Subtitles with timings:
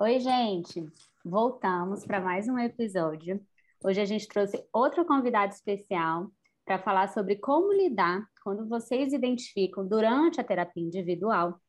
[0.00, 0.82] Oi, gente!
[1.22, 3.38] Voltamos para mais um episódio.
[3.84, 6.30] Hoje a gente trouxe outro convidado especial
[6.64, 11.60] para falar sobre como lidar quando vocês identificam durante a terapia individual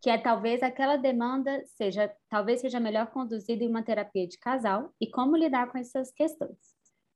[0.00, 4.94] que é talvez aquela demanda seja talvez seja melhor conduzida em uma terapia de casal
[5.00, 6.58] e como lidar com essas questões.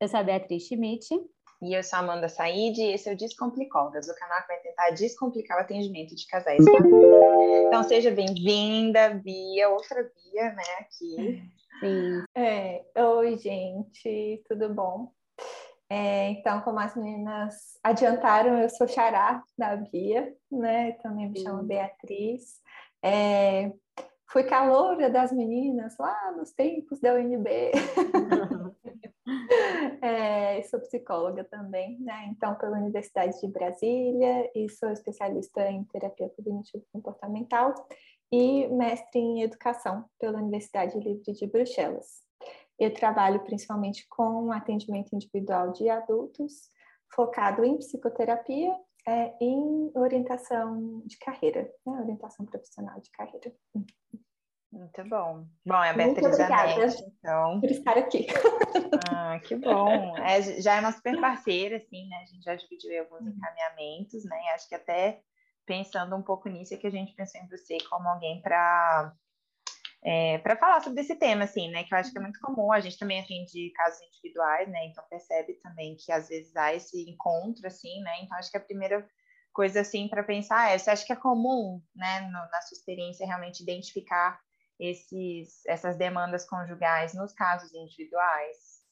[0.01, 1.07] Eu sou a Beatriz Schmidt.
[1.63, 4.59] E eu sou a Amanda Said e esse é o Descomplicólogas, o canal que vai
[4.59, 6.65] tentar descomplicar o atendimento de casais.
[7.67, 11.43] Então seja bem-vinda, Bia, outra Bia, né, aqui.
[11.81, 12.25] Sim.
[12.37, 15.11] É, oi, gente, tudo bom?
[15.89, 20.93] É, então, como as meninas adiantaram, eu sou xará da Bia, né?
[21.03, 22.61] Também me chamo Beatriz.
[23.03, 23.71] É,
[24.31, 27.73] fui caloura das meninas lá nos tempos da UNB.
[30.03, 32.27] é, sou psicóloga também, né?
[32.31, 37.75] Então, pela Universidade de Brasília e sou especialista em terapia cognitivo-comportamental
[38.31, 42.23] e mestre em educação pela Universidade Livre de Bruxelas.
[42.79, 46.69] Eu trabalho principalmente com atendimento individual de adultos,
[47.15, 48.75] focado em psicoterapia
[49.07, 52.01] é, em orientação de carreira, né?
[52.01, 53.53] orientação profissional de carreira.
[54.75, 55.47] Muito bom.
[55.65, 57.61] Bom, é a Beatriz Anete, então.
[57.61, 58.27] Por estar aqui.
[59.09, 60.19] Ah, que bom.
[60.19, 62.17] É, já é uma super parceira, assim, né?
[62.17, 63.29] A gente já dividiu alguns uhum.
[63.29, 64.37] encaminhamentos, né?
[64.53, 65.21] Acho que até
[65.65, 69.15] pensando um pouco nisso é que a gente pensou em você como alguém para
[70.05, 71.85] é, para falar sobre esse tema, assim, né?
[71.85, 72.73] Que eu acho que é muito comum.
[72.73, 74.87] A gente também atende casos individuais, né?
[74.87, 78.13] Então percebe também que às vezes há esse encontro, assim, né?
[78.23, 79.09] Então acho que a primeira
[79.53, 83.25] coisa, assim, para pensar é: você acha que é comum, né, no, na sua experiência,
[83.25, 84.39] realmente identificar
[84.79, 88.83] esses, essas demandas conjugais nos casos individuais?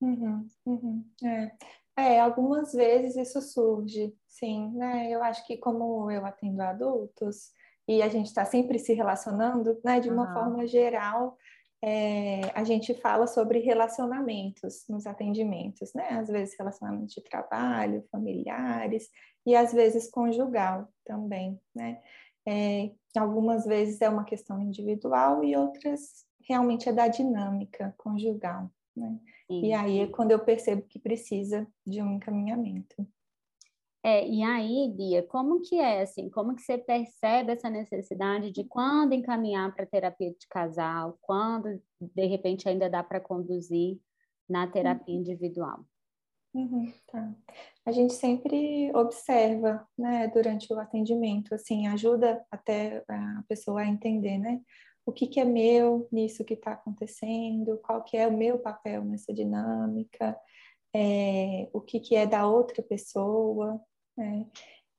[0.00, 1.52] Uhum, uhum, é.
[1.96, 5.10] é, algumas vezes isso surge, sim, né?
[5.10, 7.52] Eu acho que como eu atendo adultos,
[7.88, 9.98] e a gente está sempre se relacionando, né?
[9.98, 10.34] De uma uhum.
[10.34, 11.36] forma geral,
[11.82, 16.08] é, a gente fala sobre relacionamentos nos atendimentos, né?
[16.10, 19.08] Às vezes relacionamentos de trabalho, familiares
[19.46, 22.02] e às vezes conjugal também, né?
[22.46, 29.18] É, algumas vezes é uma questão individual e outras realmente é da dinâmica conjugal, né?
[29.50, 33.06] E aí é quando eu percebo que precisa de um encaminhamento.
[34.02, 36.30] É, e aí, Bia, como que é assim?
[36.30, 42.26] Como que você percebe essa necessidade de quando encaminhar para terapia de casal, quando de
[42.26, 43.98] repente ainda dá para conduzir
[44.48, 45.20] na terapia uhum.
[45.20, 45.84] individual?
[46.54, 47.34] Uhum, tá.
[47.86, 54.38] A gente sempre observa, né, durante o atendimento, assim, ajuda até a pessoa a entender,
[54.38, 54.60] né,
[55.06, 59.04] o que, que é meu nisso que está acontecendo, qual que é o meu papel
[59.04, 60.38] nessa dinâmica,
[60.94, 63.80] é, o que, que é da outra pessoa,
[64.16, 64.46] né?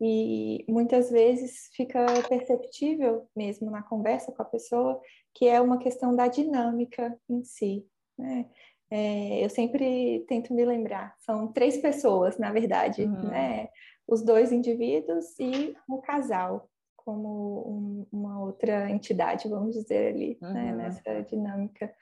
[0.02, 5.00] E muitas vezes fica perceptível mesmo na conversa com a pessoa
[5.34, 7.86] que é uma questão da dinâmica em si,
[8.18, 8.50] né?
[8.92, 13.30] É, eu sempre tento me lembrar, são três pessoas, na verdade, uhum.
[13.30, 13.70] né?
[14.08, 20.48] Os dois indivíduos e o casal, como um, uma outra entidade, vamos dizer ali, né?
[20.48, 20.54] uhum.
[20.54, 20.72] né?
[20.76, 21.94] nessa dinâmica.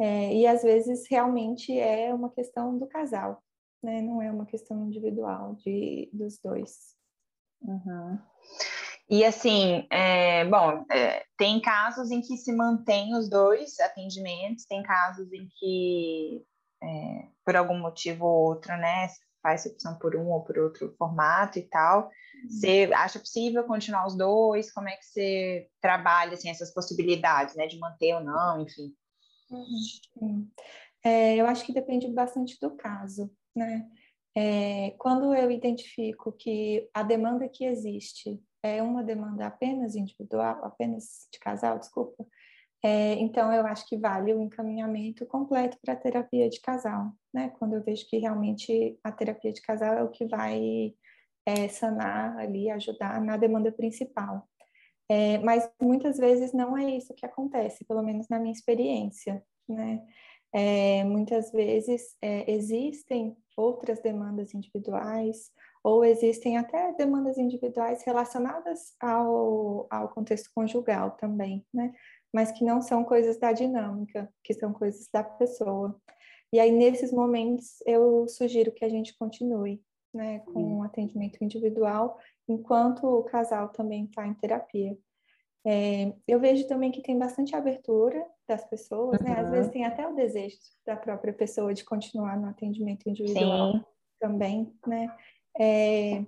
[0.00, 3.40] É, e às vezes realmente é uma questão do casal,
[3.82, 4.02] né?
[4.02, 6.96] Não é uma questão individual de, dos dois.
[7.60, 8.18] Uhum.
[9.12, 14.82] E assim, é, bom, é, tem casos em que se mantém os dois atendimentos, tem
[14.82, 16.42] casos em que,
[16.82, 19.08] é, por algum motivo ou outro, né,
[19.42, 22.04] faz opção por um ou por outro formato e tal.
[22.04, 22.48] Uhum.
[22.48, 24.72] Você acha possível continuar os dois?
[24.72, 28.94] Como é que você trabalha assim, essas possibilidades, né, de manter ou não, enfim?
[29.50, 30.48] Uhum.
[31.04, 33.86] É, eu acho que depende bastante do caso né?
[34.34, 41.28] É, quando eu identifico que a demanda que existe é uma demanda apenas individual, apenas
[41.32, 42.26] de casal, desculpa,
[42.84, 47.50] é, então eu acho que vale o encaminhamento completo para a terapia de casal, né?
[47.58, 50.92] Quando eu vejo que realmente a terapia de casal é o que vai
[51.46, 54.48] é, sanar ali, ajudar na demanda principal.
[55.08, 60.04] É, mas muitas vezes não é isso que acontece, pelo menos na minha experiência, né?
[60.52, 65.50] É, muitas vezes é, existem outras demandas individuais,
[65.84, 71.92] ou existem até demandas individuais relacionadas ao, ao contexto conjugal também, né?
[72.32, 76.00] Mas que não são coisas da dinâmica, que são coisas da pessoa.
[76.52, 79.82] E aí, nesses momentos, eu sugiro que a gente continue,
[80.14, 82.18] né, com o um atendimento individual,
[82.48, 84.96] enquanto o casal também está em terapia.
[85.64, 89.38] É, eu vejo também que tem bastante abertura das pessoas, né?
[89.38, 89.72] Às vezes uhum.
[89.72, 93.84] tem até o desejo da própria pessoa de continuar no atendimento individual Sim.
[94.20, 95.14] também, né?
[95.58, 96.24] É,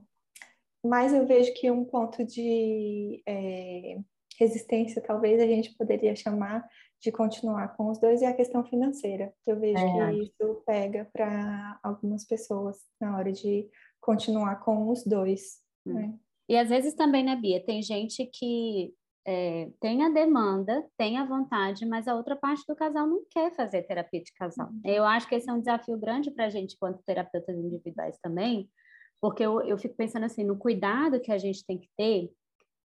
[0.85, 3.99] mas eu vejo que um ponto de, é,
[4.39, 6.69] resistência, talvez a gente poderia chamar
[7.01, 9.33] de continuar com os dois, é a questão financeira.
[9.47, 10.11] Eu vejo é.
[10.11, 13.69] que isso pega para algumas pessoas na hora de
[14.01, 15.61] continuar com os dois.
[15.87, 15.95] Hum.
[15.95, 16.15] Né?
[16.49, 17.65] E às vezes também, né, Bia?
[17.65, 18.95] Tem gente que
[19.27, 23.55] é, tem a demanda, tem a vontade, mas a outra parte do casal não quer
[23.55, 24.69] fazer terapia de casal.
[24.69, 24.81] Uhum.
[24.85, 28.69] Eu acho que esse é um desafio grande para a gente, quanto terapeutas individuais também,
[29.21, 32.31] porque eu, eu fico pensando assim, no cuidado que a gente tem que ter,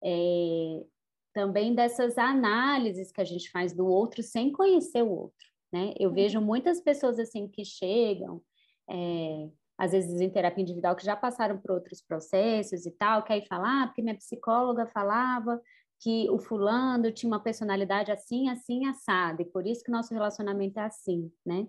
[0.04, 0.84] é,
[1.32, 5.92] também dessas análises que a gente faz do outro sem conhecer o outro, né?
[5.98, 6.14] Eu uhum.
[6.14, 8.40] vejo muitas pessoas assim que chegam,
[8.88, 13.32] é, às vezes em terapia individual, que já passaram por outros processos e tal, que
[13.32, 15.60] aí falar, ah, porque minha psicóloga falava
[16.00, 20.78] que o fulano tinha uma personalidade assim, assim, assada, e por isso que nosso relacionamento
[20.78, 21.66] é assim, né?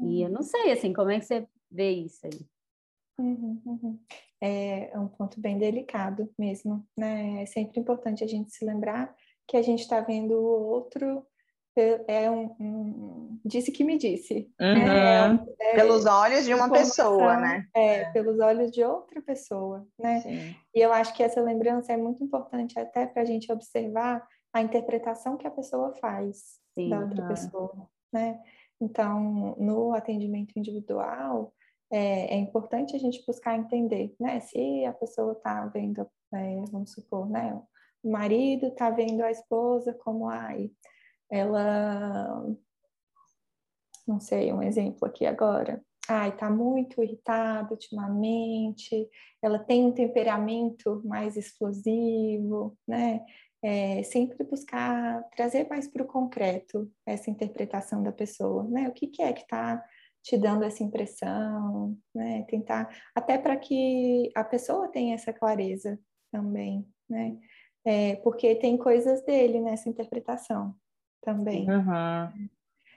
[0.00, 0.34] E eu uhum.
[0.34, 2.46] não sei, assim, como é que você vê isso aí?
[3.18, 3.98] Uhum, uhum.
[4.40, 7.42] É, é um ponto bem delicado mesmo, né?
[7.42, 9.14] É sempre importante a gente se lembrar
[9.46, 11.24] que a gente está vendo o outro
[12.06, 14.74] é um, um, disse que me disse uhum.
[14.74, 15.44] né?
[15.60, 20.20] é, pelos olhos de uma pessoa né é, é, pelos olhos de outra pessoa né
[20.20, 20.56] Sim.
[20.72, 24.62] e eu acho que essa lembrança é muito importante até para a gente observar a
[24.62, 26.90] interpretação que a pessoa faz Sim.
[26.90, 27.28] da outra uhum.
[27.28, 28.40] pessoa né
[28.80, 31.52] então no atendimento individual
[31.90, 34.40] é, é, importante a gente buscar entender, né?
[34.40, 37.60] Se a pessoa está vendo, é, vamos supor, né?
[38.02, 40.70] O marido está vendo a esposa como, ai,
[41.30, 42.44] ela,
[44.06, 45.82] não sei, um exemplo aqui agora.
[46.08, 49.08] Ai, tá muito irritada ultimamente,
[49.40, 53.24] ela tem um temperamento mais explosivo, né?
[53.62, 58.88] É, sempre buscar trazer mais para o concreto essa interpretação da pessoa, né?
[58.88, 59.82] O que, que é que está
[60.24, 62.44] te dando essa impressão, né?
[62.48, 66.00] Tentar até para que a pessoa tenha essa clareza
[66.32, 67.38] também, né?
[67.84, 70.74] É, porque tem coisas dele nessa interpretação
[71.20, 71.68] também.
[71.68, 72.48] Uhum.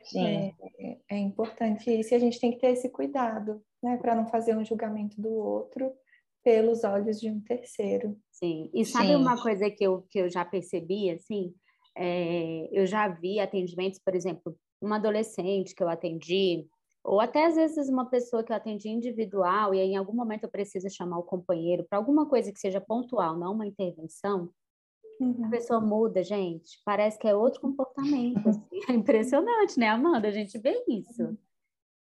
[0.04, 0.54] Sim.
[0.80, 3.98] É, é, importante isso e a gente tem que ter esse cuidado, né?
[3.98, 5.92] Para não fazer um julgamento do outro
[6.42, 8.18] pelos olhos de um terceiro.
[8.32, 8.70] Sim.
[8.74, 9.16] E sabe Sim.
[9.16, 11.54] uma coisa que eu, que eu já percebi, assim?
[11.94, 16.66] É, eu já vi atendimentos, por exemplo, uma adolescente que eu atendi,
[17.08, 20.44] ou até às vezes uma pessoa que eu atendi individual e aí, em algum momento
[20.44, 24.50] eu preciso chamar o companheiro para alguma coisa que seja pontual, não uma intervenção,
[25.22, 25.46] uhum.
[25.46, 26.82] a pessoa muda, gente.
[26.84, 28.44] Parece que é outro comportamento.
[28.50, 28.80] Assim.
[28.90, 30.28] É impressionante, né, Amanda?
[30.28, 31.38] A gente vê isso.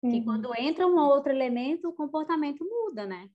[0.01, 0.09] Uhum.
[0.09, 3.29] Que quando entra um outro elemento, o comportamento muda, né?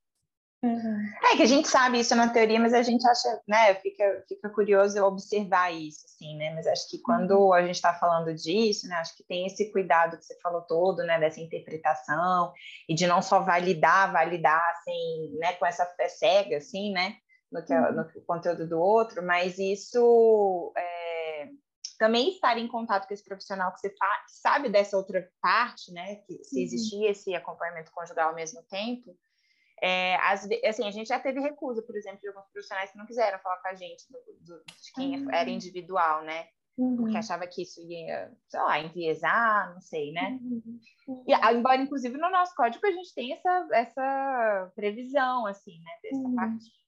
[0.62, 1.08] Uhum.
[1.32, 4.50] É que a gente sabe isso na teoria, mas a gente acha, né, fica, fica
[4.50, 7.52] curioso observar isso, assim, né, mas acho que quando uhum.
[7.54, 10.98] a gente está falando disso, né, acho que tem esse cuidado que você falou todo,
[10.98, 12.52] né, dessa interpretação
[12.86, 17.16] e de não só validar, validar, assim, né, com essa fé cega, assim, né,
[17.50, 17.92] no, que, uhum.
[17.92, 21.48] no conteúdo do outro, mas isso é,
[21.98, 23.94] também estar em contato com esse profissional que você
[24.28, 26.62] sabe dessa outra parte, né, que se uhum.
[26.64, 29.16] existia esse acompanhamento conjugal ao mesmo tempo,
[29.82, 33.06] é, as, assim, a gente já teve recusa, por exemplo, de alguns profissionais que não
[33.06, 35.32] quiseram falar com a gente do, do, de quem uhum.
[35.32, 36.48] era individual, né?
[36.76, 36.96] Uhum.
[36.96, 40.38] Porque achava que isso ia, sei lá, enviesar, não sei, né?
[40.42, 40.80] Uhum.
[41.26, 45.92] E, embora, inclusive, no nosso código a gente tem essa, essa previsão, assim, né?
[46.02, 46.34] Dessa uhum.
[46.34, 46.80] parte.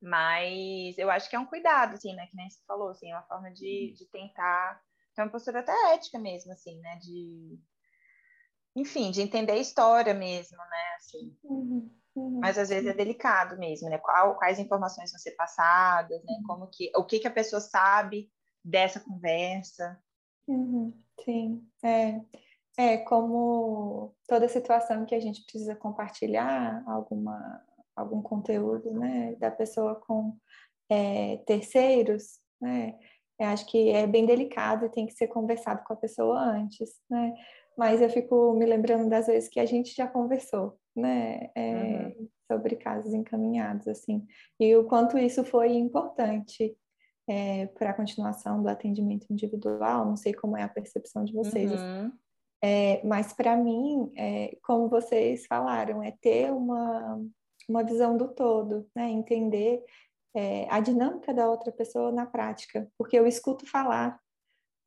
[0.00, 2.26] Mas eu acho que é um cuidado, assim, né?
[2.26, 4.80] Que nem você falou, assim, uma forma de, de tentar
[5.14, 6.96] ter uma postura até ética mesmo, assim, né?
[7.02, 7.58] De
[8.80, 10.96] enfim, de entender a história mesmo, né?
[10.96, 11.36] Assim.
[11.44, 13.98] Uhum, uhum, Mas às vezes é delicado mesmo, né?
[13.98, 16.34] Qual, quais informações vão ser passadas, né?
[16.46, 18.30] Como que, o que, que a pessoa sabe
[18.64, 19.98] dessa conversa.
[20.46, 20.92] Uhum,
[21.24, 22.20] sim, é.
[22.76, 27.60] É como toda situação que a gente precisa compartilhar alguma,
[27.96, 30.36] algum conteúdo, né, da pessoa com
[30.88, 32.96] é, terceiros, né,
[33.36, 37.00] eu acho que é bem delicado e tem que ser conversado com a pessoa antes,
[37.10, 37.34] né,
[37.78, 42.28] mas eu fico me lembrando das vezes que a gente já conversou, né, é, uhum.
[42.50, 44.26] sobre casos encaminhados, assim,
[44.58, 46.76] e o quanto isso foi importante
[47.28, 51.70] é, para a continuação do atendimento individual, não sei como é a percepção de vocês,
[51.70, 52.12] uhum.
[52.60, 57.24] é, mas para mim, é, como vocês falaram, é ter uma,
[57.68, 59.84] uma visão do todo, né, entender
[60.34, 64.18] é, a dinâmica da outra pessoa na prática, porque eu escuto falar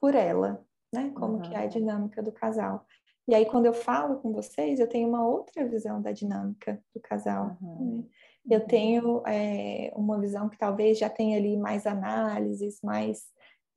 [0.02, 0.62] por ela,
[0.94, 1.12] né?
[1.16, 1.42] Como uhum.
[1.42, 2.86] que é a dinâmica do casal.
[3.28, 7.00] E aí, quando eu falo com vocês, eu tenho uma outra visão da dinâmica do
[7.00, 7.58] casal.
[7.62, 7.98] Uhum.
[7.98, 8.04] Né?
[8.50, 8.68] Eu uhum.
[8.68, 13.24] tenho é, uma visão que talvez já tenha ali mais análises, mais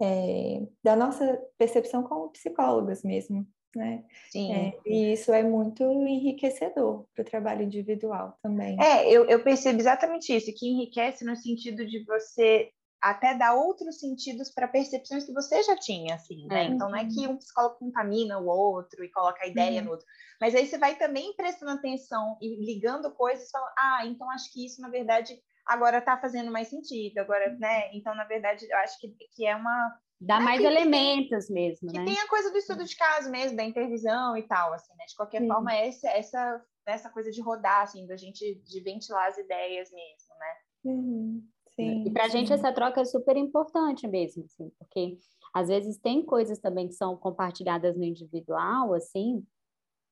[0.00, 4.04] é, da nossa percepção como psicólogas mesmo, né?
[4.30, 4.52] Sim.
[4.52, 8.76] É, e isso é muito enriquecedor para o trabalho individual também.
[8.82, 12.70] É, eu, eu percebo exatamente isso, que enriquece no sentido de você
[13.04, 16.64] até dar outros sentidos para percepções que você já tinha, assim, né?
[16.64, 16.68] É.
[16.68, 19.84] Então não é que um psicólogo contamina o outro e coloca a ideia uhum.
[19.84, 20.06] no outro,
[20.40, 24.64] mas aí você vai também prestando atenção e ligando coisas, falando, ah, então acho que
[24.64, 27.90] isso na verdade agora está fazendo mais sentido, agora, né?
[27.92, 31.98] Então na verdade eu acho que, que é uma Dá mais elementos tem, mesmo, que
[31.98, 32.06] né?
[32.06, 35.04] tem a coisa do estudo de caso mesmo, da intervisão e tal, assim, né?
[35.06, 35.48] De qualquer Sim.
[35.48, 40.34] forma, essa, essa, essa coisa de rodar, assim, da gente de ventilar as ideias mesmo,
[40.38, 40.56] né?
[40.84, 41.53] Uhum.
[41.76, 45.18] Sim, e para a gente essa troca é super importante mesmo, assim, porque
[45.52, 49.44] às vezes tem coisas também que são compartilhadas no individual, assim,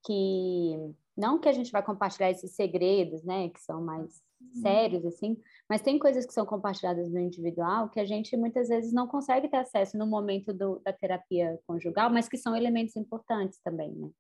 [0.04, 0.76] que
[1.16, 4.60] não que a gente vai compartilhar esses segredos, né, que são mais uhum.
[4.60, 5.36] sérios, assim,
[5.68, 9.48] mas tem coisas que são compartilhadas no individual que a gente muitas vezes não consegue
[9.48, 14.10] ter acesso no momento do, da terapia conjugal, mas que são elementos importantes também, né?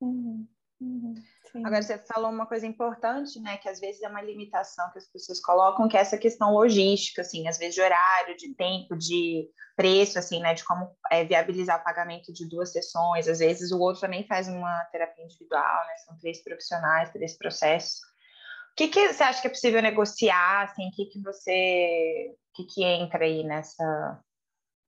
[0.00, 0.46] Uhum.
[0.80, 1.14] Uhum,
[1.64, 3.56] Agora, você falou uma coisa importante, né?
[3.58, 7.22] Que às vezes é uma limitação que as pessoas colocam, que é essa questão logística,
[7.22, 10.54] assim, às vezes de horário, de tempo, de preço, assim, né?
[10.54, 13.28] De como é, viabilizar o pagamento de duas sessões.
[13.28, 15.96] Às vezes o outro também faz uma terapia individual, né?
[16.06, 17.98] São três profissionais, três processos.
[18.72, 20.88] O que, que você acha que é possível negociar, assim?
[20.88, 22.32] O que, que você...
[22.32, 24.20] O que, que entra aí nessa...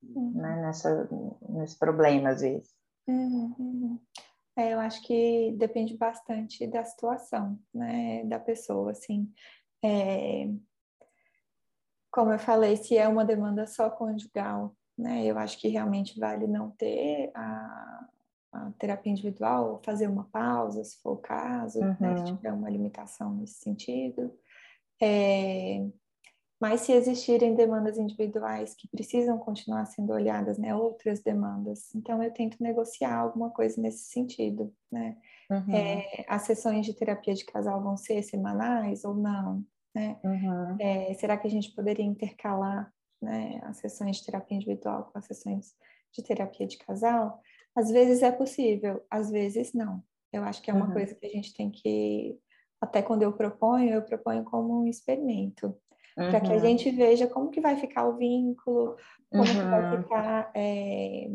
[0.02, 0.32] Uhum.
[0.34, 1.08] Né, nessa,
[1.48, 2.70] nesse problema, às vezes?
[3.06, 4.00] Uhum, uhum.
[4.56, 9.32] É, eu acho que depende bastante da situação, né, da pessoa, assim.
[9.82, 10.48] É,
[12.10, 16.46] como eu falei, se é uma demanda só conjugal, né, eu acho que realmente vale
[16.46, 18.08] não ter a,
[18.52, 21.96] a terapia individual, fazer uma pausa, se for o caso, uhum.
[21.98, 24.38] né, se tiver uma limitação nesse sentido.
[25.00, 25.86] É,
[26.62, 32.32] mas se existirem demandas individuais que precisam continuar sendo olhadas, né, outras demandas, então eu
[32.32, 35.16] tento negociar alguma coisa nesse sentido, né?
[35.50, 35.74] Uhum.
[35.74, 40.20] É, as sessões de terapia de casal vão ser semanais ou não, né?
[40.22, 40.76] Uhum.
[40.78, 45.24] É, será que a gente poderia intercalar, né, as sessões de terapia individual com as
[45.24, 45.74] sessões
[46.12, 47.40] de terapia de casal?
[47.74, 50.00] Às vezes é possível, às vezes não.
[50.32, 50.92] Eu acho que é uma uhum.
[50.92, 52.38] coisa que a gente tem que
[52.80, 55.76] até quando eu proponho, eu proponho como um experimento
[56.16, 56.30] uhum.
[56.30, 58.96] para que a gente veja como que vai ficar o vínculo,
[59.30, 59.48] como uhum.
[59.48, 60.02] que vai uhum.
[60.02, 61.28] ficar é,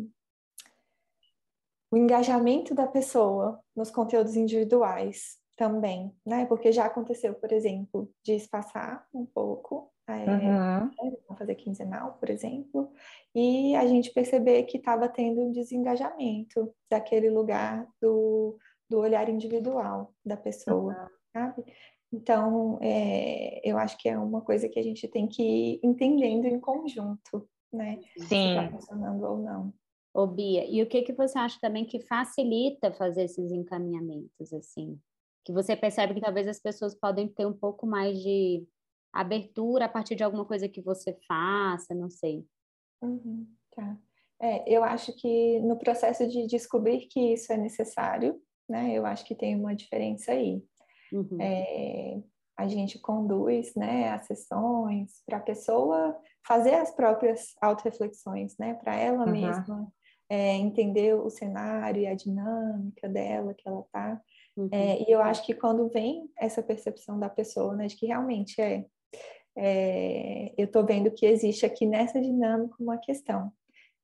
[1.92, 6.46] o engajamento da pessoa nos conteúdos individuais também, né?
[6.46, 11.36] Porque já aconteceu, por exemplo, de espaçar um pouco, é, uhum.
[11.36, 12.92] fazer quinzenal, por exemplo,
[13.34, 18.58] e a gente perceber que estava tendo um desengajamento daquele lugar do,
[18.90, 21.08] do olhar individual da pessoa, uhum.
[21.34, 21.66] sabe?
[22.12, 26.46] Então, é, eu acho que é uma coisa que a gente tem que ir entendendo
[26.46, 28.00] em conjunto, né?
[28.18, 28.26] Sim.
[28.26, 29.74] Se está funcionando ou não.
[30.14, 35.00] Ô, Bia, e o que, que você acha também que facilita fazer esses encaminhamentos, assim?
[35.46, 38.66] Que você percebe que talvez as pessoas podem ter um pouco mais de
[39.14, 42.46] abertura a partir de alguma coisa que você faça, não sei.
[43.02, 43.98] Uhum, tá.
[44.40, 48.94] É, eu acho que no processo de descobrir que isso é necessário, né?
[48.94, 50.64] Eu acho que tem uma diferença aí.
[51.12, 51.38] Uhum.
[51.40, 52.20] É,
[52.58, 58.96] a gente conduz né, as sessões para a pessoa fazer as próprias auto-reflexões, né, para
[58.96, 59.32] ela uhum.
[59.32, 59.88] mesma
[60.30, 64.22] é, entender o cenário e a dinâmica dela que ela está.
[64.56, 64.70] Uhum.
[64.72, 68.60] É, e eu acho que quando vem essa percepção da pessoa, né, de que realmente
[68.60, 68.86] é,
[69.56, 73.52] é eu estou vendo que existe aqui nessa dinâmica uma questão.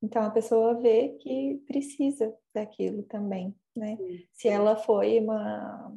[0.01, 3.97] Então a pessoa vê que precisa daquilo também, né?
[4.33, 5.93] Se ela foi uma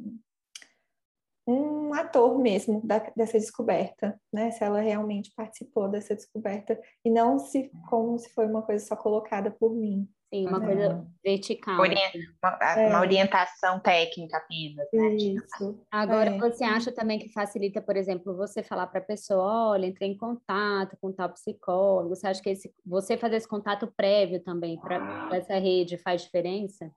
[1.46, 4.50] um ator mesmo da, dessa descoberta, né?
[4.50, 8.96] Se ela realmente participou dessa descoberta e não se como se foi uma coisa só
[8.96, 10.08] colocada por mim.
[10.32, 11.78] Sim, uma coisa vertical.
[11.78, 12.18] Orient, assim.
[12.42, 12.88] uma, é.
[12.88, 15.14] uma, orientação técnica apenas, né?
[15.14, 15.80] Isso.
[15.88, 16.38] Agora, é.
[16.38, 20.16] você acha também que facilita, por exemplo, você falar para a pessoa, olha, entrei em
[20.16, 25.28] contato com tal psicólogo, você acha que esse, você fazer esse contato prévio também para
[25.32, 26.90] essa rede faz diferença?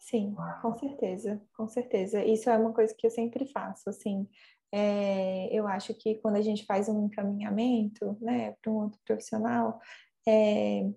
[0.00, 2.24] Sim, com certeza, com certeza.
[2.24, 4.26] Isso é uma coisa que eu sempre faço, assim.
[4.72, 9.78] É, eu acho que quando a gente faz um encaminhamento, né, para um outro profissional,
[10.26, 10.88] é,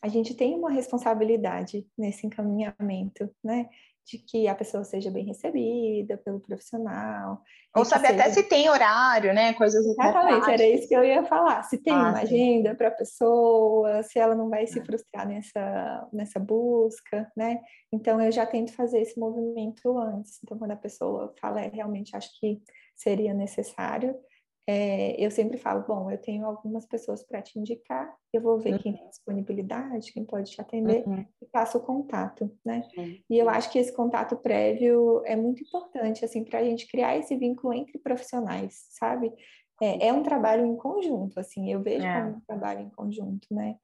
[0.00, 3.68] a gente tem uma responsabilidade nesse encaminhamento, né?
[4.06, 7.40] De que a pessoa seja bem recebida pelo profissional.
[7.74, 8.20] Ou saber seja...
[8.20, 9.54] até se tem horário, né?
[9.54, 11.62] Coisas Exatamente, era isso que eu ia falar.
[11.62, 12.22] Se tem ah, uma sim.
[12.22, 14.84] agenda para a pessoa, se ela não vai se é.
[14.84, 17.60] frustrar nessa, nessa busca, né?
[17.92, 20.38] Então, eu já tento fazer esse movimento antes.
[20.42, 22.62] Então, quando a pessoa fala, é, realmente acho que
[22.94, 24.14] seria necessário,
[24.66, 28.72] é, eu sempre falo, bom, eu tenho algumas pessoas para te indicar, eu vou ver
[28.72, 28.78] uhum.
[28.78, 31.24] quem tem disponibilidade, quem pode te atender, uhum.
[31.42, 32.82] e passo o contato, né?
[32.96, 33.18] Uhum.
[33.28, 37.16] E eu acho que esse contato prévio é muito importante, assim, para a gente criar
[37.16, 39.32] esse vínculo entre profissionais, sabe?
[39.80, 42.20] é, é um trabalho em conjunto, assim, eu vejo é.
[42.20, 43.76] como um trabalho em conjunto, né?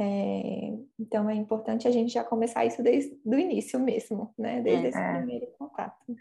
[0.00, 4.60] É, então é importante a gente já começar isso desde o início mesmo, né?
[4.60, 4.88] Desde é.
[4.90, 6.16] esse primeiro contato.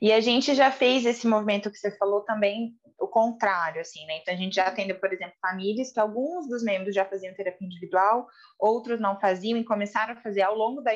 [0.00, 4.18] E a gente já fez esse movimento que você falou também, o contrário, assim, né?
[4.18, 7.66] Então a gente já atendeu, por exemplo, famílias que alguns dos membros já faziam terapia
[7.66, 8.26] individual,
[8.58, 10.92] outros não faziam e começaram a fazer ao longo da,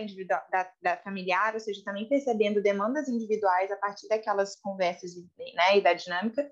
[0.51, 5.13] da, da familiar, ou seja, também percebendo demandas individuais a partir daquelas conversas
[5.55, 6.49] né, e da dinâmica.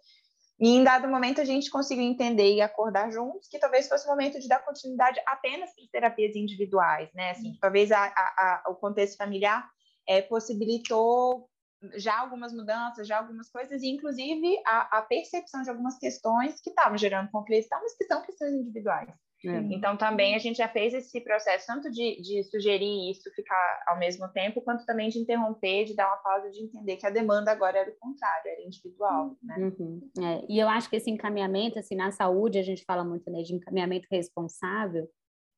[0.61, 4.11] E em dado momento a gente conseguiu entender e acordar juntos que talvez fosse o
[4.11, 7.30] momento de dar continuidade apenas para terapias individuais, né?
[7.30, 9.68] Assim, talvez a, a, a, o contexto familiar
[10.06, 11.49] é, possibilitou
[11.96, 16.70] já algumas mudanças, já algumas coisas, e inclusive a, a percepção de algumas questões que
[16.70, 19.11] estavam gerando conflitos, mas que são questões individuais.
[19.46, 19.74] É.
[19.74, 23.98] Então, também a gente já fez esse processo, tanto de, de sugerir isso ficar ao
[23.98, 27.50] mesmo tempo, quanto também de interromper, de dar uma pausa, de entender que a demanda
[27.50, 29.56] agora era o contrário, era individual, né?
[29.58, 30.10] Uhum.
[30.18, 30.44] É.
[30.48, 33.54] E eu acho que esse encaminhamento, assim, na saúde, a gente fala muito né, de
[33.54, 35.08] encaminhamento responsável,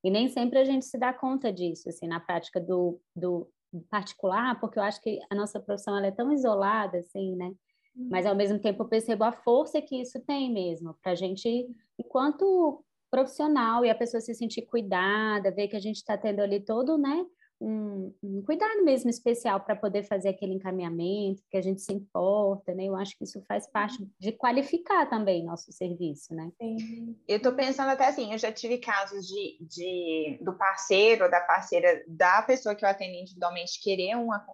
[0.04, 3.50] e nem sempre a gente se dá conta disso, assim, na prática do, do
[3.90, 7.52] particular, porque eu acho que a nossa profissão ela é tão isolada, assim, né?
[7.96, 11.66] Mas, ao mesmo tempo, eu percebo a força que isso tem mesmo, para a gente,
[11.98, 16.60] enquanto profissional e a pessoa se sentir cuidada, ver que a gente está tendo ali
[16.60, 17.24] todo, né,
[17.60, 22.74] um, um cuidado mesmo especial para poder fazer aquele encaminhamento, que a gente se importa,
[22.74, 22.84] né?
[22.84, 26.50] Eu acho que isso faz parte de qualificar também nosso serviço, né?
[26.60, 27.16] Sim.
[27.26, 31.40] Eu estou pensando até assim, eu já tive casos de, de do parceiro ou da
[31.40, 34.44] parceira da pessoa que eu atendi individualmente querer uma,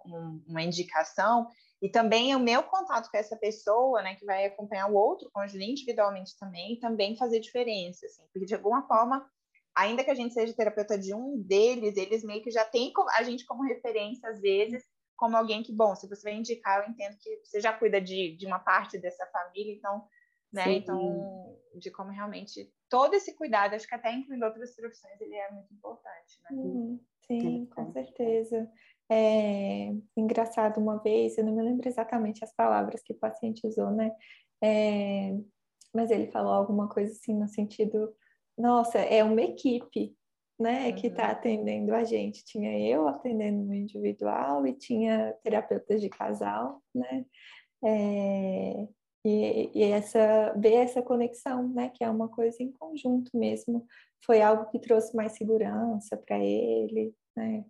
[0.47, 1.47] uma indicação
[1.83, 5.69] e também o meu contato com essa pessoa, né, que vai acompanhar o outro cônjuge
[5.69, 9.29] individualmente também, também fazer diferença, assim, porque de alguma forma,
[9.75, 13.23] ainda que a gente seja terapeuta de um deles, eles meio que já têm a
[13.23, 14.81] gente como referência, às vezes,
[15.17, 18.37] como alguém que, bom, se você vai indicar, eu entendo que você já cuida de,
[18.37, 20.07] de uma parte dessa família, então,
[20.53, 20.75] né, Sim.
[20.77, 25.51] então, de como realmente todo esse cuidado, acho que até incluindo outras profissões, ele é
[25.51, 26.49] muito importante, né?
[26.49, 28.71] Sim, sim com certeza.
[29.11, 33.91] É, engraçado uma vez, eu não me lembro exatamente as palavras que o paciente usou,
[33.91, 34.11] né?
[34.63, 35.35] É,
[35.93, 38.13] mas ele falou alguma coisa assim no sentido,
[38.57, 40.15] nossa, é uma equipe,
[40.59, 40.95] né, uhum.
[40.95, 42.45] que está atendendo a gente.
[42.45, 47.25] Tinha eu atendendo no individual e tinha terapeutas de casal, né?
[47.83, 48.87] É,
[49.25, 53.85] e, e, essa ver essa conexão, né, que é uma coisa em conjunto mesmo,
[54.25, 57.65] foi algo que trouxe mais segurança para ele, né?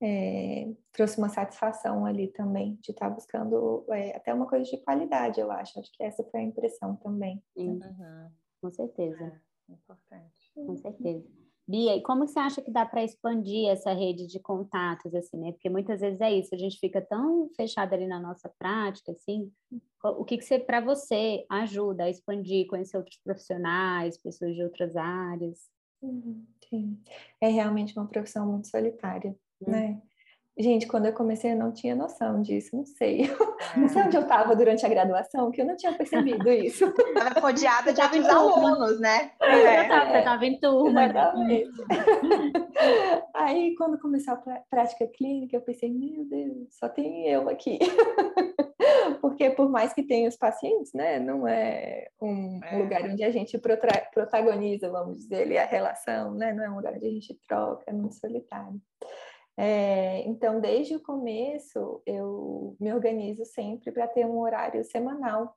[0.00, 4.76] É, trouxe uma satisfação ali também de estar tá buscando é, até uma coisa de
[4.78, 5.78] qualidade, eu acho.
[5.78, 7.42] Acho que essa foi a impressão também.
[7.56, 7.80] Uhum.
[8.60, 9.40] com certeza.
[9.68, 10.52] É, importante.
[10.54, 11.26] Com certeza.
[11.68, 15.50] Bia, e como você acha que dá para expandir essa rede de contatos, assim, né?
[15.50, 19.50] Porque muitas vezes é isso, a gente fica tão fechado ali na nossa prática, assim.
[20.04, 24.94] O que que você, para você, ajuda a expandir, conhecer outros profissionais, pessoas de outras
[24.94, 25.68] áreas?
[26.00, 27.02] Uhum, sim,
[27.40, 29.36] é realmente uma profissão muito solitária
[29.80, 30.00] né?
[30.58, 33.24] Gente, quando eu comecei eu não tinha noção disso, não sei.
[33.24, 33.26] É.
[33.76, 36.84] Não sei onde eu estava durante a graduação, que eu não tinha percebido isso.
[37.08, 39.32] Estava rodeada de outros alunos, né?
[39.40, 40.14] É.
[40.14, 41.04] Eu estava em turma.
[41.04, 41.70] Exatamente.
[43.34, 47.78] Aí, quando começou a prática clínica, eu pensei, meu Deus, só tem eu aqui.
[49.20, 52.78] Porque por mais que tenha os pacientes, né, não é um é.
[52.78, 56.52] lugar onde a gente protagoniza, vamos dizer, a relação, né?
[56.52, 58.80] Não é um lugar onde a gente troca, é muito solitário.
[59.56, 65.56] É, então, desde o começo, eu me organizo sempre para ter um horário semanal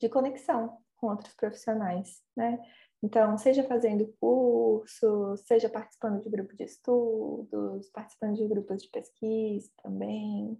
[0.00, 2.60] de conexão com outros profissionais, né?
[3.02, 9.70] Então, seja fazendo curso, seja participando de grupo de estudos, participando de grupos de pesquisa
[9.82, 10.58] também,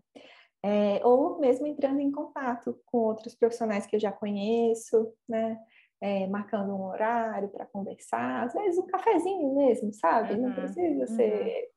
[0.62, 5.58] é, ou mesmo entrando em contato com outros profissionais que eu já conheço, né?
[6.02, 10.32] É, marcando um horário para conversar, às vezes um cafezinho mesmo, sabe?
[10.32, 11.16] Uhum, Não precisa uhum.
[11.16, 11.68] ser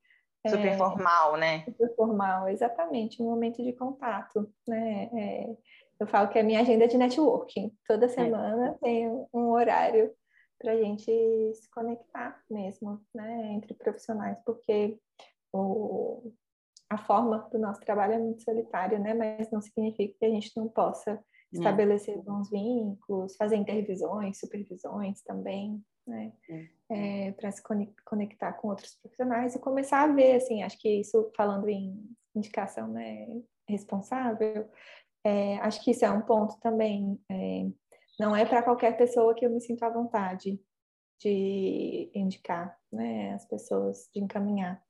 [0.45, 1.63] Super é, formal, né?
[1.65, 5.09] Super formal, exatamente, um momento de contato, né?
[5.13, 5.55] É,
[5.99, 7.71] eu falo que é a minha agenda de networking.
[7.87, 10.11] Toda semana tem um horário
[10.59, 11.05] para a gente
[11.55, 13.53] se conectar mesmo, né?
[13.53, 14.97] Entre profissionais, porque
[15.51, 16.33] o,
[16.89, 19.13] a forma do nosso trabalho é muito solitária, né?
[19.13, 25.83] Mas não significa que a gente não possa estabelecer bons vínculos, fazer intervisões, supervisões também,
[26.05, 26.33] né?
[26.89, 27.61] É, para se
[28.05, 32.03] conectar com outros profissionais e começar a ver, assim, acho que isso, falando em
[32.35, 34.69] indicação né, responsável,
[35.23, 37.19] é, acho que isso é um ponto também.
[37.31, 37.65] É,
[38.19, 40.59] não é para qualquer pessoa que eu me sinto à vontade
[41.19, 44.83] de indicar né, as pessoas, de encaminhar.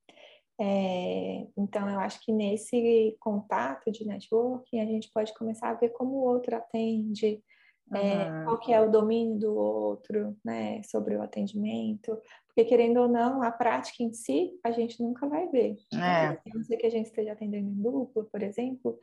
[0.60, 5.90] É, então, eu acho que nesse contato de networking, a gente pode começar a ver
[5.90, 7.44] como o outro atende,
[7.92, 12.18] é, qual que é o domínio do outro, né, sobre o atendimento,
[12.48, 15.76] porque querendo ou não, a prática em si, a gente nunca vai ver.
[15.94, 16.28] É.
[16.28, 19.00] A não ser que a gente esteja atendendo em duplo, por exemplo,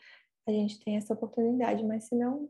[0.48, 2.48] a gente tem essa oportunidade, mas se não...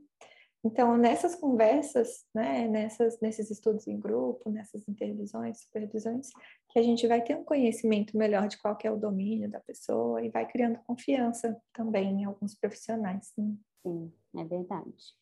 [0.62, 6.28] Então, nessas conversas, né, nessas, nesses estudos em grupo, nessas intervisões, supervisões,
[6.68, 10.22] que a gente vai ter um conhecimento melhor de qual é o domínio da pessoa
[10.22, 13.32] e vai criando confiança também em alguns profissionais.
[13.38, 13.54] Né?
[13.82, 15.14] Sim, é verdade.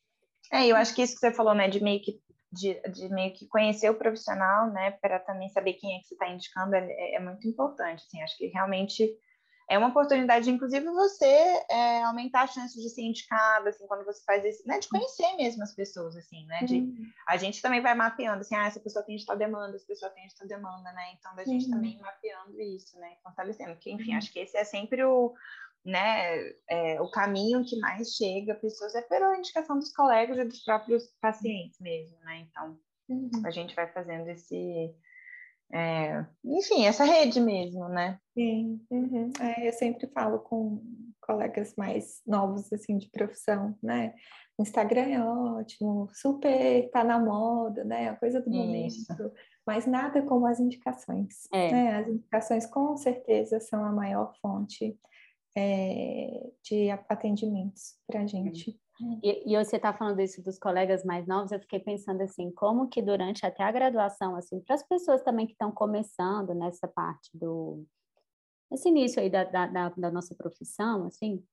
[0.52, 3.34] É, eu acho que isso que você falou, né, de meio que de, de meio
[3.34, 7.14] que conhecer o profissional, né, para também saber quem é que você está indicando é,
[7.14, 8.04] é, muito importante.
[8.06, 9.06] Assim, acho que realmente
[9.70, 11.26] é uma oportunidade, inclusive, você
[11.70, 15.37] é, aumentar a chance de ser indicado, assim, quando você faz isso, né, de conhecer
[15.37, 17.06] mesmo as pessoas, assim, né, de, uhum.
[17.28, 20.11] a gente também vai mapeando, assim, ah, essa pessoa tem de tal demanda, essa pessoa
[20.12, 21.72] tem de tal demanda, né, então da gente uhum.
[21.72, 24.16] também mapeando isso, né, fortalecendo, porque, enfim, uhum.
[24.16, 25.34] acho que esse é sempre o,
[25.88, 30.44] né, é, o caminho que mais chega a pessoas é pela indicação dos colegas e
[30.44, 32.46] dos próprios pacientes mesmo, né?
[32.51, 33.31] Então, uhum.
[33.42, 34.94] a gente vai fazendo esse,
[35.72, 38.20] é, enfim, essa rede mesmo, né?
[38.35, 39.33] Sim, uhum.
[39.40, 40.83] é, eu sempre falo com
[41.22, 44.14] colegas mais novos, assim, de profissão, né?
[44.59, 48.11] O Instagram é ótimo, super tá na moda, né?
[48.11, 48.59] A coisa do Isso.
[48.59, 49.33] momento,
[49.66, 51.48] mas nada como as indicações.
[51.51, 51.72] É.
[51.72, 51.96] Né?
[51.96, 54.98] As indicações, com certeza, são a maior fonte
[55.59, 58.79] é, de atendimentos para a gente.
[59.23, 62.88] E, e, você está falando isso dos colegas mais novos, eu fiquei pensando assim, como
[62.88, 67.31] que durante até a graduação, assim, para as pessoas também que estão começando nessa parte
[67.33, 67.85] do,
[68.73, 71.44] esse início aí da, da, da, nossa profissão, assim,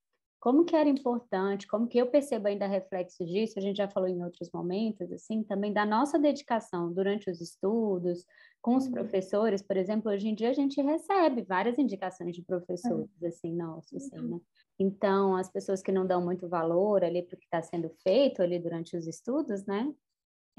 [0.46, 4.08] como que era importante, como que eu percebo ainda reflexo disso, a gente já falou
[4.08, 8.28] em outros momentos, assim, também da nossa dedicação durante os estudos,
[8.62, 8.92] com os uhum.
[8.92, 13.28] professores, por exemplo, hoje em dia a gente recebe várias indicações de professores, é.
[13.28, 14.36] assim, nossos, assim, uhum.
[14.36, 14.42] né?
[14.78, 18.44] Então, as pessoas que não dão muito valor ali para o que está sendo feito
[18.44, 19.92] ali durante os estudos, né?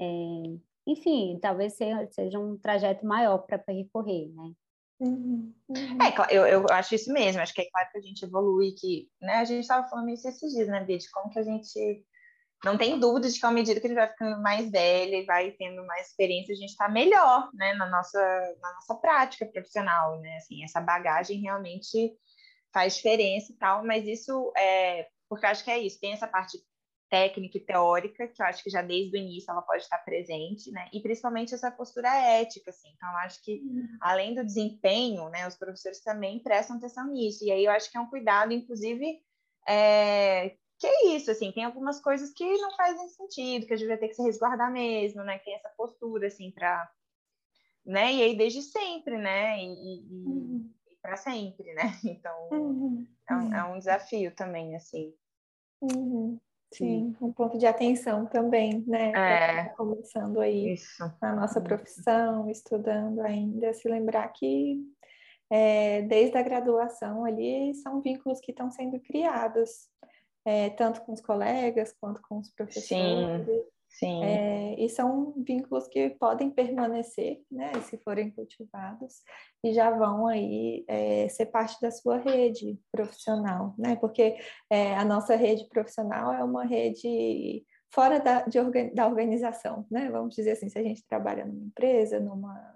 [0.01, 0.05] É,
[0.85, 4.51] enfim, talvez seja, seja um trajeto maior para percorrer, né?
[4.99, 5.97] Uhum, uhum.
[6.01, 9.07] É, eu, eu acho isso mesmo, acho que é claro que a gente evolui, que,
[9.21, 12.03] né, a gente estava falando isso esses dias, né, Bia, de como que a gente
[12.63, 15.25] não tem dúvida de que à medida que a gente vai ficando mais velha e
[15.25, 18.19] vai tendo mais experiência, a gente está melhor, né, na nossa,
[18.59, 22.13] na nossa prática profissional, né, assim, essa bagagem realmente
[22.73, 26.57] faz diferença e tal, mas isso é, porque acho que é isso, tem essa parte
[27.09, 30.71] técnica e teórica, que eu acho que já desde o início ela pode estar presente,
[30.71, 30.89] né?
[30.93, 32.89] E principalmente essa postura ética, assim.
[32.95, 33.97] Então, eu acho que, uhum.
[34.01, 37.43] além do desempenho, né, os professores também prestam atenção nisso.
[37.45, 39.21] E aí eu acho que é um cuidado, inclusive,
[39.67, 40.55] é...
[40.77, 43.97] que é isso, assim, tem algumas coisas que não fazem sentido, que a gente vai
[43.97, 45.39] ter que se resguardar mesmo, né?
[45.39, 46.91] Tem essa postura, assim, para...
[47.85, 48.15] Né?
[48.15, 49.59] E aí, desde sempre, né?
[49.59, 50.69] E, e, uhum.
[50.91, 51.83] e para sempre, né?
[52.03, 53.07] Então, uhum.
[53.29, 55.13] é, um, é um desafio também, assim.
[55.81, 56.37] Uhum.
[56.73, 59.11] Sim, um ponto de atenção também, né?
[59.11, 61.03] É, tá começando aí isso.
[61.21, 64.81] na nossa profissão, estudando ainda, se lembrar que
[65.49, 69.87] é, desde a graduação ali são vínculos que estão sendo criados,
[70.45, 72.87] é, tanto com os colegas quanto com os professores.
[72.87, 73.63] Sim.
[73.89, 74.23] Sim.
[74.23, 79.23] É, e são vínculos que podem permanecer, né, se forem cultivados,
[79.63, 84.37] e já vão aí é, ser parte da sua rede profissional, né, porque
[84.69, 88.59] é, a nossa rede profissional é uma rede fora da, de,
[88.93, 92.75] da organização, né, vamos dizer assim, se a gente trabalha numa empresa, numa...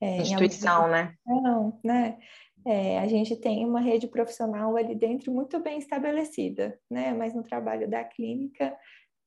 [0.00, 1.14] É, Instituição, né?
[1.24, 2.18] Não, né?
[2.66, 7.12] É, a gente tem uma rede profissional ali dentro muito bem estabelecida, né?
[7.12, 8.76] Mas no trabalho da clínica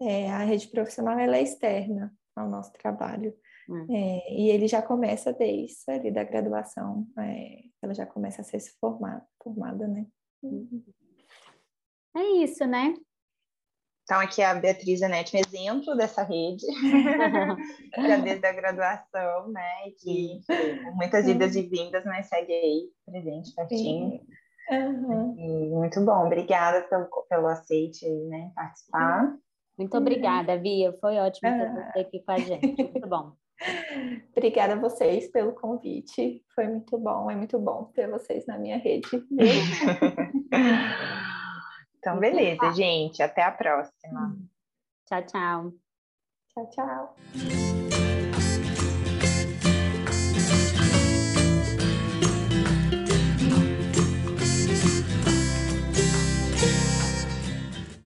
[0.02, 3.34] é, a rede profissional ela é externa ao nosso trabalho.
[3.70, 3.86] Hum.
[3.90, 8.62] É, e ele já começa desde ali da graduação, é, ela já começa a ser
[8.80, 10.06] formada, formada, né?
[10.42, 10.84] Uhum.
[12.16, 12.96] É isso, né?
[14.04, 16.66] Então, aqui a Beatriz Anete, um exemplo dessa rede,
[18.08, 19.88] já desde a graduação, né?
[19.88, 20.42] E que
[20.96, 24.22] muitas idas e vindas, mas segue aí, presente, pertinho.
[24.70, 25.80] Uhum.
[25.80, 28.52] muito bom, obrigada pelo, pelo aceite né?
[28.56, 29.26] Participar.
[29.26, 29.40] Uhum.
[29.78, 30.92] Muito obrigada, Via.
[31.00, 31.92] Foi ótimo ter ah.
[31.92, 32.84] você aqui com a gente.
[32.84, 33.34] Muito bom.
[34.36, 36.44] Obrigada a vocês pelo convite.
[36.54, 39.08] Foi muito bom, é muito bom ter vocês na minha rede.
[41.98, 43.22] então, beleza, gente.
[43.22, 44.38] Até a próxima.
[45.06, 45.74] Tchau, tchau.
[46.54, 47.16] Tchau, tchau.